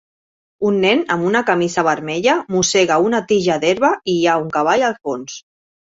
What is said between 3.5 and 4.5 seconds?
d'herba i hi ha